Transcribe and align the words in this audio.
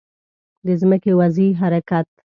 د 0.65 0.67
ځمکې 0.81 1.11
وضعي 1.19 1.49
حرکت 1.61 2.07